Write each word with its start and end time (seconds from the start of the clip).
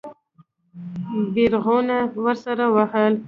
بیرغونه 1.33 1.97
ورسره 2.23 2.65
وهل. 2.75 3.13